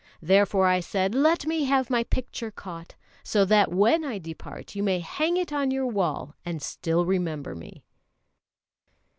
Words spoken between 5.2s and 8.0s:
it on your wall and still remember me."